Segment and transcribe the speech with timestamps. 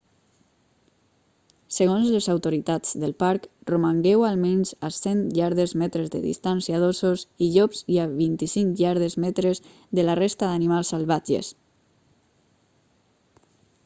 [1.75, 7.85] segons les autoritats del parc romangueu almenys a 100 iardes/metres de distància d'ossos i llops
[7.99, 9.65] i a 25 iardes/metres
[10.01, 11.53] de la resta d'animals salvatges!